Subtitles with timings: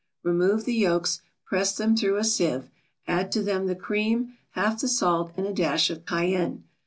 [0.23, 2.71] Remove the yolks, press them through a sieve,
[3.07, 6.63] add to them the cream, half the salt and a dash of cayenne.